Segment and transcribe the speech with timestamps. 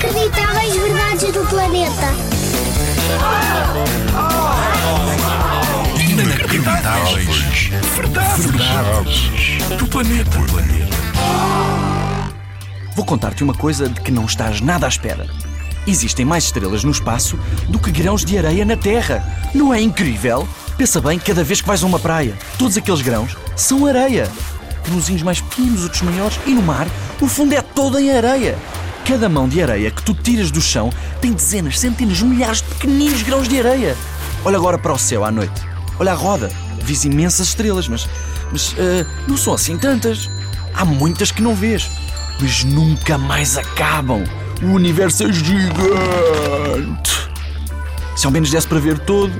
[0.00, 2.14] Inacreditáveis verdades do planeta.
[6.08, 9.30] Inacreditáveis verdades, verdades
[9.76, 10.38] do planeta.
[12.94, 15.26] Vou contar-te uma coisa de que não estás nada à espera.
[15.84, 17.36] Existem mais estrelas no espaço
[17.68, 19.24] do que grãos de areia na Terra.
[19.52, 20.48] Não é incrível?
[20.76, 24.30] Pensa bem, cada vez que vais a uma praia, todos aqueles grãos são areia.
[24.92, 26.86] Uns mais pequenos, outros maiores, e no mar,
[27.20, 28.56] o fundo é todo em areia.
[29.08, 33.22] Cada mão de areia que tu tiras do chão tem dezenas, centenas, milhares de pequeninos
[33.22, 33.96] grãos de areia.
[34.44, 35.62] Olha agora para o céu à noite.
[35.98, 36.50] Olha a roda.
[36.82, 38.06] Vis imensas estrelas, mas,
[38.52, 40.28] mas uh, não são assim tantas.
[40.74, 41.88] Há muitas que não vês,
[42.38, 44.24] mas nunca mais acabam.
[44.62, 47.30] O universo é gigante.
[48.14, 49.32] Se ao menos desse para ver todo,